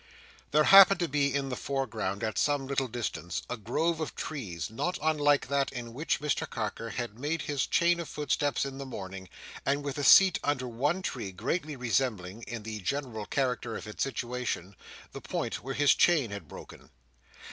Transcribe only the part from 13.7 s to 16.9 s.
of its situation, the point where his chain had broken.